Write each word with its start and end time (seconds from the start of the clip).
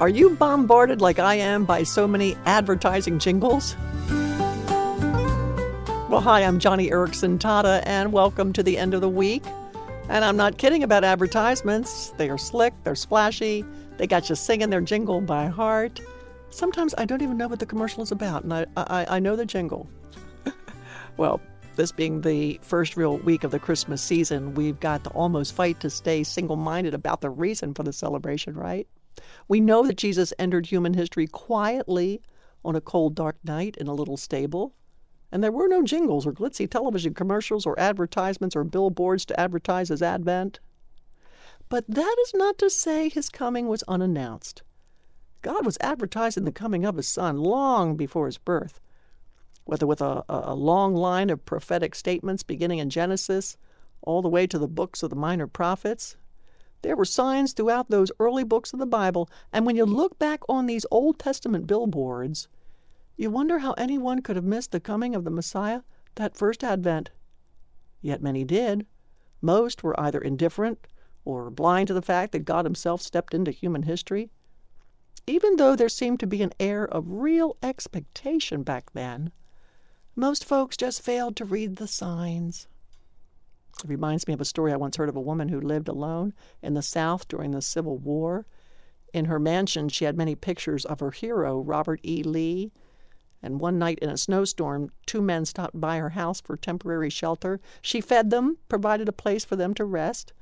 Are 0.00 0.08
you 0.08 0.30
bombarded 0.30 1.02
like 1.02 1.18
I 1.18 1.34
am 1.34 1.66
by 1.66 1.82
so 1.82 2.08
many 2.08 2.34
advertising 2.46 3.18
jingles? 3.18 3.76
Well, 6.08 6.22
hi, 6.22 6.40
I'm 6.42 6.58
Joni 6.58 6.90
Eareckson 6.90 7.38
Tada, 7.38 7.82
and 7.84 8.10
welcome 8.10 8.54
to 8.54 8.62
the 8.62 8.78
end 8.78 8.94
of 8.94 9.02
the 9.02 9.10
week. 9.10 9.42
And 10.08 10.24
I'm 10.24 10.38
not 10.38 10.56
kidding 10.56 10.82
about 10.82 11.04
advertisements. 11.04 12.14
They 12.16 12.30
are 12.30 12.38
slick, 12.38 12.72
they're 12.82 12.94
splashy, 12.94 13.62
they 13.98 14.06
got 14.06 14.30
you 14.30 14.36
singing 14.36 14.70
their 14.70 14.80
jingle 14.80 15.20
by 15.20 15.48
heart. 15.48 16.00
Sometimes 16.48 16.94
I 16.96 17.04
don't 17.04 17.20
even 17.20 17.36
know 17.36 17.48
what 17.48 17.58
the 17.58 17.66
commercial 17.66 18.02
is 18.02 18.10
about, 18.10 18.42
and 18.42 18.54
I, 18.54 18.64
I, 18.78 19.16
I 19.16 19.18
know 19.18 19.36
the 19.36 19.44
jingle. 19.44 19.86
well, 21.18 21.42
this 21.76 21.92
being 21.92 22.22
the 22.22 22.58
first 22.62 22.96
real 22.96 23.18
week 23.18 23.44
of 23.44 23.50
the 23.50 23.58
Christmas 23.58 24.00
season, 24.00 24.54
we've 24.54 24.80
got 24.80 25.04
to 25.04 25.10
almost 25.10 25.54
fight 25.54 25.78
to 25.80 25.90
stay 25.90 26.24
single 26.24 26.56
minded 26.56 26.94
about 26.94 27.20
the 27.20 27.28
reason 27.28 27.74
for 27.74 27.82
the 27.82 27.92
celebration, 27.92 28.54
right? 28.54 28.88
We 29.48 29.60
know 29.60 29.86
that 29.86 29.96
Jesus 29.96 30.32
entered 30.38 30.66
human 30.66 30.94
history 30.94 31.26
quietly 31.26 32.22
on 32.64 32.76
a 32.76 32.80
cold, 32.80 33.14
dark 33.14 33.36
night 33.44 33.76
in 33.76 33.86
a 33.86 33.94
little 33.94 34.16
stable. 34.16 34.74
And 35.32 35.42
there 35.42 35.52
were 35.52 35.68
no 35.68 35.82
jingles 35.82 36.26
or 36.26 36.32
glitzy 36.32 36.68
television 36.68 37.14
commercials 37.14 37.66
or 37.66 37.78
advertisements 37.78 38.56
or 38.56 38.64
billboards 38.64 39.24
to 39.26 39.40
advertise 39.40 39.88
his 39.88 40.02
advent. 40.02 40.60
But 41.68 41.84
that 41.88 42.16
is 42.26 42.34
not 42.34 42.58
to 42.58 42.68
say 42.68 43.08
his 43.08 43.28
coming 43.28 43.68
was 43.68 43.84
unannounced. 43.84 44.62
God 45.42 45.64
was 45.64 45.78
advertising 45.80 46.44
the 46.44 46.52
coming 46.52 46.84
of 46.84 46.96
his 46.96 47.08
son 47.08 47.38
long 47.38 47.96
before 47.96 48.26
his 48.26 48.38
birth, 48.38 48.80
whether 49.64 49.86
with 49.86 50.00
a, 50.00 50.24
a 50.28 50.54
long 50.54 50.94
line 50.94 51.30
of 51.30 51.44
prophetic 51.46 51.94
statements 51.94 52.42
beginning 52.42 52.78
in 52.78 52.90
Genesis 52.90 53.56
all 54.02 54.20
the 54.20 54.28
way 54.28 54.46
to 54.46 54.58
the 54.58 54.68
books 54.68 55.02
of 55.02 55.10
the 55.10 55.16
minor 55.16 55.46
prophets. 55.46 56.16
There 56.82 56.96
were 56.96 57.04
signs 57.04 57.52
throughout 57.52 57.90
those 57.90 58.12
early 58.18 58.44
books 58.44 58.72
of 58.72 58.78
the 58.78 58.86
Bible, 58.86 59.28
and 59.52 59.66
when 59.66 59.76
you 59.76 59.84
look 59.84 60.18
back 60.18 60.40
on 60.48 60.66
these 60.66 60.86
Old 60.90 61.18
Testament 61.18 61.66
billboards, 61.66 62.48
you 63.16 63.30
wonder 63.30 63.58
how 63.58 63.72
anyone 63.72 64.22
could 64.22 64.36
have 64.36 64.44
missed 64.44 64.72
the 64.72 64.80
coming 64.80 65.14
of 65.14 65.24
the 65.24 65.30
Messiah, 65.30 65.82
that 66.14 66.36
first 66.36 66.64
advent. 66.64 67.10
Yet 68.00 68.22
many 68.22 68.44
did. 68.44 68.86
Most 69.42 69.82
were 69.82 69.98
either 70.00 70.20
indifferent 70.20 70.86
or 71.24 71.50
blind 71.50 71.88
to 71.88 71.94
the 71.94 72.00
fact 72.00 72.32
that 72.32 72.46
God 72.46 72.64
Himself 72.64 73.02
stepped 73.02 73.34
into 73.34 73.50
human 73.50 73.82
history. 73.82 74.30
Even 75.26 75.56
though 75.56 75.76
there 75.76 75.90
seemed 75.90 76.18
to 76.20 76.26
be 76.26 76.42
an 76.42 76.52
air 76.58 76.88
of 76.88 77.12
real 77.12 77.56
expectation 77.62 78.62
back 78.62 78.92
then, 78.92 79.32
most 80.16 80.44
folks 80.44 80.76
just 80.78 81.02
failed 81.02 81.36
to 81.36 81.44
read 81.44 81.76
the 81.76 81.86
signs. 81.86 82.66
It 83.82 83.88
reminds 83.88 84.28
me 84.28 84.34
of 84.34 84.40
a 84.42 84.44
story 84.44 84.72
I 84.72 84.76
once 84.76 84.96
heard 84.96 85.08
of 85.08 85.16
a 85.16 85.20
woman 85.20 85.48
who 85.48 85.60
lived 85.60 85.88
alone 85.88 86.34
in 86.62 86.74
the 86.74 86.82
South 86.82 87.26
during 87.28 87.52
the 87.52 87.62
Civil 87.62 87.96
War. 87.96 88.44
In 89.14 89.24
her 89.24 89.38
mansion, 89.38 89.88
she 89.88 90.04
had 90.04 90.18
many 90.18 90.34
pictures 90.34 90.84
of 90.84 91.00
her 91.00 91.12
hero, 91.12 91.60
Robert 91.60 91.98
E. 92.04 92.22
Lee, 92.22 92.72
and 93.42 93.58
one 93.58 93.78
night 93.78 93.98
in 94.00 94.10
a 94.10 94.18
snowstorm, 94.18 94.90
two 95.06 95.22
men 95.22 95.46
stopped 95.46 95.80
by 95.80 95.96
her 95.96 96.10
house 96.10 96.42
for 96.42 96.58
temporary 96.58 97.08
shelter. 97.08 97.58
She 97.80 98.02
fed 98.02 98.28
them, 98.28 98.58
provided 98.68 99.08
a 99.08 99.12
place 99.12 99.46
for 99.46 99.56
them 99.56 99.72
to 99.74 99.84
rest. 99.86 100.34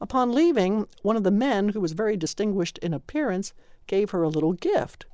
Upon 0.00 0.32
leaving, 0.32 0.86
one 1.02 1.16
of 1.16 1.24
the 1.24 1.32
men, 1.32 1.70
who 1.70 1.80
was 1.80 1.90
very 1.90 2.16
distinguished 2.16 2.78
in 2.78 2.94
appearance, 2.94 3.52
gave 3.88 4.10
her 4.10 4.22
a 4.22 4.28
little 4.28 4.52
gift. 4.52 5.06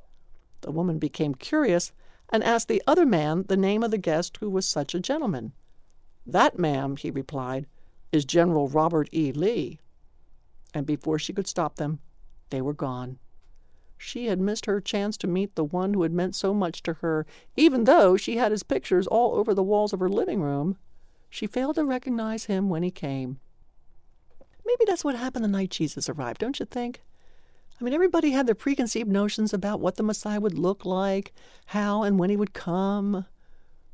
The 0.60 0.72
woman 0.72 0.98
became 0.98 1.34
curious 1.34 1.92
and 2.28 2.44
asked 2.44 2.68
the 2.68 2.82
other 2.86 3.06
man 3.06 3.44
the 3.48 3.56
name 3.56 3.82
of 3.82 3.90
the 3.90 3.98
guest 3.98 4.36
who 4.36 4.50
was 4.50 4.66
such 4.66 4.94
a 4.94 5.00
gentleman. 5.00 5.52
That, 6.26 6.58
ma'am, 6.58 6.96
he 6.96 7.10
replied, 7.10 7.66
is 8.12 8.24
General 8.24 8.68
Robert 8.68 9.08
E. 9.12 9.32
Lee. 9.32 9.80
And 10.74 10.86
before 10.86 11.18
she 11.18 11.32
could 11.32 11.46
stop 11.46 11.76
them, 11.76 12.00
they 12.50 12.62
were 12.62 12.74
gone. 12.74 13.18
She 13.98 14.26
had 14.26 14.40
missed 14.40 14.66
her 14.66 14.80
chance 14.80 15.16
to 15.18 15.26
meet 15.26 15.54
the 15.54 15.64
one 15.64 15.94
who 15.94 16.02
had 16.02 16.12
meant 16.12 16.34
so 16.34 16.52
much 16.52 16.82
to 16.82 16.94
her, 16.94 17.24
even 17.56 17.84
though 17.84 18.16
she 18.16 18.36
had 18.36 18.50
his 18.50 18.62
pictures 18.62 19.06
all 19.06 19.34
over 19.36 19.54
the 19.54 19.62
walls 19.62 19.92
of 19.92 20.00
her 20.00 20.08
living 20.08 20.40
room. 20.40 20.76
She 21.30 21.46
failed 21.46 21.76
to 21.76 21.84
recognize 21.84 22.44
him 22.44 22.68
when 22.68 22.82
he 22.82 22.90
came. 22.90 23.38
Maybe 24.66 24.84
that's 24.86 25.04
what 25.04 25.14
happened 25.14 25.44
the 25.44 25.48
night 25.48 25.70
Jesus 25.70 26.08
arrived, 26.08 26.40
don't 26.40 26.58
you 26.58 26.66
think? 26.66 27.02
I 27.80 27.84
mean, 27.84 27.94
everybody 27.94 28.30
had 28.30 28.46
their 28.46 28.54
preconceived 28.54 29.08
notions 29.08 29.52
about 29.52 29.80
what 29.80 29.96
the 29.96 30.02
Messiah 30.02 30.40
would 30.40 30.58
look 30.58 30.84
like, 30.84 31.32
how 31.66 32.02
and 32.02 32.18
when 32.18 32.30
he 32.30 32.36
would 32.36 32.52
come. 32.52 33.26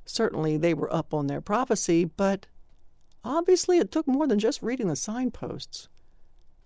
Certainly 0.08 0.56
they 0.56 0.72
were 0.72 0.92
up 0.92 1.12
on 1.12 1.26
their 1.26 1.42
prophecy, 1.42 2.06
but 2.06 2.46
obviously 3.22 3.76
it 3.76 3.92
took 3.92 4.08
more 4.08 4.26
than 4.26 4.38
just 4.38 4.62
reading 4.62 4.88
the 4.88 4.96
signposts. 4.96 5.88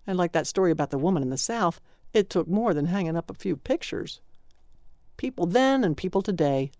And 0.07 0.17
like 0.17 0.31
that 0.33 0.47
story 0.47 0.71
about 0.71 0.91
the 0.91 0.99
woman 0.99 1.25
in 1.25 1.31
the 1.31 1.37
South, 1.37 1.81
it 2.15 2.31
took 2.31 2.47
more 2.47 2.73
than 2.73 2.87
hanging 2.87 3.17
up 3.17 3.31
a 3.31 3.35
few 3.35 3.57
pictures. 3.57 4.21
People 5.17 5.47
then 5.47 5.83
and 5.83 5.97
people 5.97 6.23
today, 6.23 6.71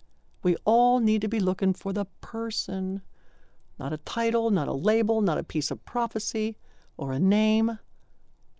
we 0.45 0.57
all 0.65 1.01
need 1.01 1.21
to 1.23 1.29
be 1.29 1.41
looking 1.41 1.75
for 1.75 1.93
the 1.93 2.07
person. 2.21 3.03
Not 3.77 3.93
a 3.93 3.99
title, 3.99 4.51
not 4.51 4.69
a 4.69 4.73
label, 4.73 5.21
not 5.21 5.39
a 5.39 5.45
piece 5.45 5.73
of 5.73 5.85
prophecy 5.85 6.57
or 6.97 7.13
a 7.13 7.19
name. 7.19 7.79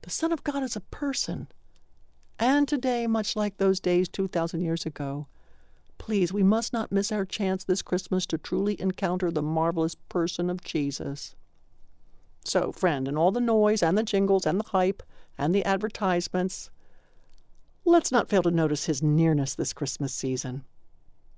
The 0.03 0.11
Son 0.11 0.33
of 0.33 0.43
God 0.43 0.65
is 0.65 0.75
a 0.75 0.81
person. 0.81 1.47
And 2.41 2.67
today, 2.67 3.07
much 3.07 3.37
like 3.37 3.59
those 3.59 3.79
days 3.79 4.09
2,000 4.09 4.61
years 4.61 4.87
ago, 4.87 5.29
please, 6.03 6.33
we 6.33 6.43
must 6.43 6.73
not 6.73 6.91
miss 6.91 7.13
our 7.13 7.25
chance 7.25 7.63
this 7.63 7.81
Christmas 7.81 8.27
to 8.27 8.37
truly 8.37 8.79
encounter 8.81 9.31
the 9.31 9.41
marvelous 9.41 9.95
person 9.95 10.51
of 10.51 10.61
Jesus. 10.61 11.37
So, 12.45 12.73
friend, 12.73 13.07
in 13.07 13.17
all 13.17 13.31
the 13.31 13.41
noise 13.41 13.85
and 13.85 13.97
the 13.97 14.03
jingles 14.03 14.45
and 14.45 14.59
the 14.59 14.69
hype, 14.71 15.05
and 15.39 15.55
the 15.55 15.65
advertisements, 15.65 16.71
let's 17.85 18.11
not 18.11 18.29
fail 18.29 18.43
to 18.43 18.51
notice 18.51 18.87
his 18.87 19.01
nearness 19.01 19.55
this 19.55 19.73
Christmas 19.73 20.13
season. 20.13 20.65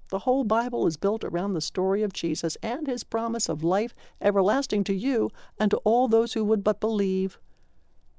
The 0.08 0.20
whole 0.20 0.44
Bible 0.44 0.86
is 0.86 0.96
built 0.96 1.25
around 1.25 1.52
the 1.52 1.60
story 1.60 2.02
of 2.02 2.14
Jesus 2.14 2.56
and 2.62 2.86
his 2.86 3.04
promise 3.04 3.50
of 3.50 3.62
life 3.62 3.92
everlasting 4.22 4.82
to 4.84 4.94
you 4.94 5.28
and 5.58 5.70
to 5.72 5.76
all 5.84 6.08
those 6.08 6.32
who 6.32 6.42
would 6.42 6.64
but 6.64 6.81
believe. 6.81 7.38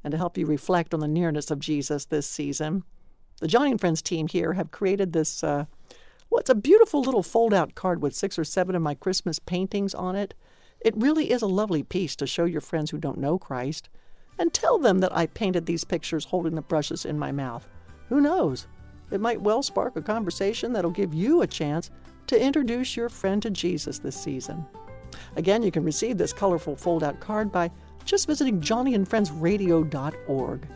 And 0.03 0.11
to 0.11 0.17
help 0.19 0.37
you 0.37 0.45
reflect 0.45 0.93
on 0.93 0.99
the 0.99 1.07
nearness 1.07 1.49
of 1.49 1.59
Jesus 1.59 2.05
this 2.05 2.27
season, 2.27 2.83
the 3.41 3.47
Joni 3.47 3.71
and 3.71 3.81
Friends 3.81 4.03
team 4.03 4.27
here 4.27 4.53
have 4.53 4.69
created 4.69 5.11
this. 5.11 5.43
Uh, 5.43 5.65
well, 6.29 6.39
it's 6.39 6.49
a 6.49 6.55
beautiful 6.55 7.01
little 7.01 7.23
fold 7.23 7.53
out 7.53 7.75
card 7.75 8.01
with 8.01 8.15
six 8.15 8.37
or 8.37 8.43
seven 8.43 8.75
of 8.75 8.81
my 8.81 8.95
Christmas 8.95 9.39
paintings 9.39 9.93
on 9.93 10.15
it. 10.15 10.33
It 10.81 10.97
really 10.97 11.31
is 11.31 11.41
a 11.41 11.47
lovely 11.47 11.83
piece 11.83 12.15
to 12.17 12.27
show 12.27 12.45
your 12.45 12.61
friends 12.61 12.91
who 12.91 12.97
don't 12.97 13.17
know 13.17 13.37
Christ 13.37 13.89
and 14.37 14.53
tell 14.53 14.77
them 14.77 14.99
that 14.99 15.15
I 15.15 15.27
painted 15.27 15.65
these 15.65 15.83
pictures 15.83 16.25
holding 16.25 16.55
the 16.55 16.61
brushes 16.61 17.05
in 17.05 17.17
my 17.17 17.31
mouth. 17.31 17.67
Who 18.09 18.21
knows? 18.21 18.67
It 19.11 19.21
might 19.21 19.41
well 19.41 19.63
spark 19.63 19.95
a 19.95 20.01
conversation 20.01 20.73
that'll 20.73 20.91
give 20.91 21.13
you 21.13 21.41
a 21.41 21.47
chance 21.47 21.89
to 22.27 22.41
introduce 22.41 22.97
your 22.97 23.09
friend 23.09 23.41
to 23.43 23.49
Jesus 23.49 23.99
this 23.99 24.19
season. 24.19 24.65
Again, 25.35 25.63
you 25.63 25.71
can 25.71 25.83
receive 25.83 26.17
this 26.17 26.33
colorful 26.33 26.75
fold 26.75 27.03
out 27.03 27.19
card 27.19 27.51
by 27.51 27.69
just 28.03 28.27
visiting 28.27 28.61
joniandfriendsradio.org. 28.61 30.67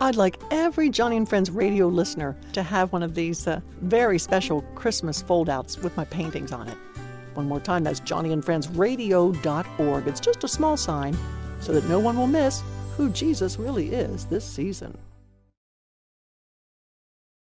I'd 0.00 0.14
like 0.14 0.40
every 0.52 0.90
Joni 0.90 1.16
and 1.16 1.28
Friends 1.28 1.50
radio 1.50 1.88
listener 1.88 2.36
to 2.52 2.62
have 2.62 2.92
one 2.92 3.02
of 3.02 3.16
these 3.16 3.48
uh, 3.48 3.60
very 3.80 4.16
special 4.18 4.62
Christmas 4.76 5.20
foldouts 5.20 5.76
with 5.78 5.96
my 5.96 6.04
paintings 6.04 6.52
on 6.52 6.68
it. 6.68 6.76
One 7.34 7.48
more 7.48 7.58
time, 7.58 7.82
that's 7.82 7.98
joniandfriendsradio.org. 8.00 10.06
It's 10.06 10.20
just 10.20 10.44
a 10.44 10.48
small 10.48 10.76
sign 10.76 11.18
so 11.60 11.72
that 11.72 11.88
no 11.88 11.98
one 11.98 12.16
will 12.16 12.28
miss 12.28 12.62
who 12.96 13.10
Jesus 13.10 13.58
really 13.58 13.88
is 13.88 14.26
this 14.26 14.44
season. 14.44 14.96